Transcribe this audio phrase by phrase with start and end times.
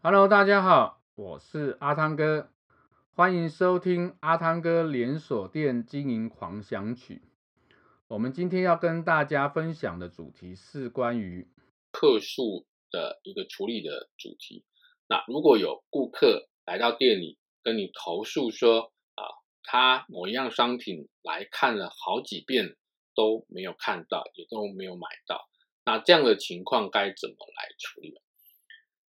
[0.00, 2.52] Hello，大家好，我是阿汤哥，
[3.16, 7.22] 欢迎收听阿汤哥连锁店经营狂想曲。
[8.06, 11.48] 我们今天要跟大家分享的主题是关于
[11.90, 14.64] 客诉的一个处理的主题。
[15.08, 19.24] 那如果有顾客来到店里跟你投诉说啊，
[19.64, 22.76] 他某一样商品来看了好几遍
[23.16, 25.48] 都没有看到，也都没有买到，
[25.84, 28.20] 那这样的情况该怎么来处理？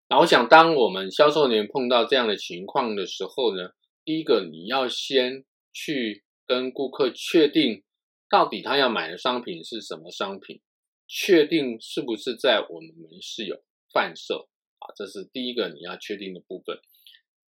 [0.09, 3.71] 那我想，当我们销售员碰到这样的情况的时候呢，
[4.05, 5.43] 第一个你要先
[5.73, 7.83] 去跟顾客确定，
[8.29, 10.61] 到底他要买的商品是什么商品，
[11.09, 13.61] 确定是不是在我们门市有
[13.91, 14.47] 贩售
[14.79, 16.79] 啊，这是第一个你要确定的部分。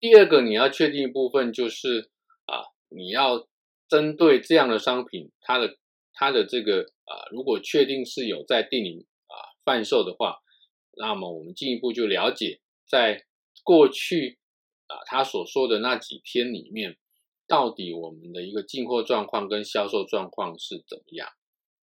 [0.01, 2.11] 第二个你要确定的部分就是
[2.47, 3.47] 啊，你要
[3.89, 5.77] 针对这样的商品，它的
[6.13, 10.39] 它的这个啊，如果确定是有在店里啊贩售的话。
[10.99, 13.25] 那么我们进一步就了解，在
[13.65, 14.39] 过去
[14.87, 16.97] 啊，他所说的那几天里面，
[17.47, 21.29] 到底我们的一个进货状况跟销售状况是怎么样？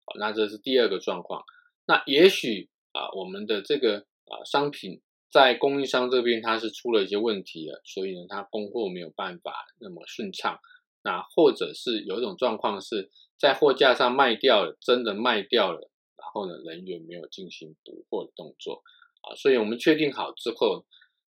[0.06, 1.44] 好，那这是第二个状况。
[1.86, 10.60] 那也许啊，我们的这个啊商品在供应商这边它是出了一些问题了，所以呢，它供货没有办法那么顺畅。
[11.04, 15.92] 那或者是有一种状况是在货架上卖掉了，真的卖掉了。
[16.18, 18.84] 然后呢，人员没有进行补货的动作
[19.22, 20.86] 啊，所以我们确定好之后，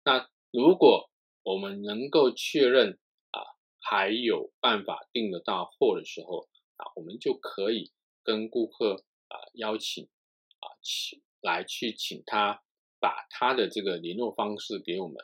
[0.03, 1.09] 那如果
[1.44, 3.00] 我们能够确认
[3.31, 3.42] 啊，
[3.80, 7.92] 还有办法订得到货的时候啊，我们就可以
[8.23, 12.61] 跟顾客啊邀请啊，请来去请他
[13.00, 15.17] 把他的这个联络方式给我们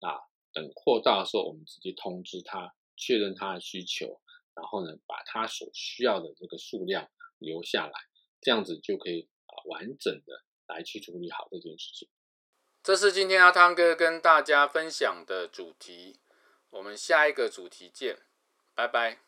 [0.00, 4.20] 啊，等货到的时候，我们直接通知他，确认他的需求，
[4.54, 7.92] 然后呢，把他所需要的这个数量留下来。
[8.44, 12.08] 这样子就可以啊，完整的来去处理好这件事情。
[12.82, 16.20] 这是今天阿汤哥跟大家分享的主题，
[16.68, 18.18] 我们下一个主题见，
[18.74, 19.23] 拜拜。